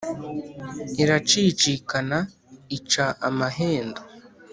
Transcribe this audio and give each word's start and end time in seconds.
iracicikana 1.01 2.17
ica 2.77 3.05
amahendo 3.27 4.01